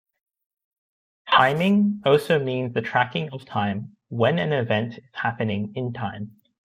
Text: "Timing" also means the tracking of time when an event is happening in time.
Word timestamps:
"Timing" 1.29 2.01
also 2.07 2.43
means 2.43 2.73
the 2.73 2.81
tracking 2.81 3.29
of 3.29 3.45
time 3.45 3.97
when 4.07 4.39
an 4.39 4.51
event 4.51 4.97
is 4.97 5.03
happening 5.13 5.73
in 5.75 5.93
time. 5.93 6.31